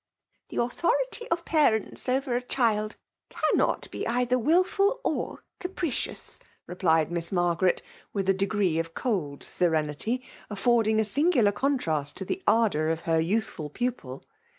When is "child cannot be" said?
2.41-4.07